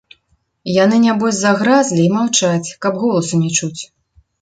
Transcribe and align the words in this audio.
Яны 0.83 0.97
нябось 1.03 1.37
загразлі 1.43 2.01
і 2.07 2.13
маўчаць, 2.17 2.75
каб 2.87 2.93
голасу 3.07 3.35
не 3.47 3.57
чуць. 3.57 3.81